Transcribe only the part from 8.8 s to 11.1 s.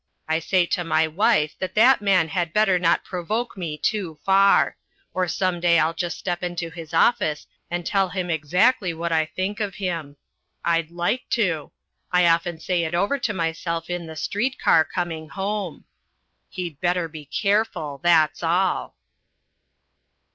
what I think of him. I'd